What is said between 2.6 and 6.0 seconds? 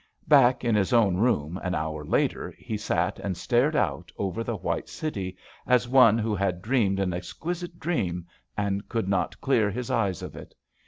sat and stared out over the white city, as